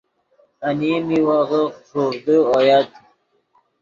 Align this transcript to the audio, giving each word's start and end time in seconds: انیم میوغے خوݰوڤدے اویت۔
انیم 0.67 1.01
میوغے 1.09 1.61
خوݰوڤدے 1.87 2.35
اویت۔ 2.53 2.89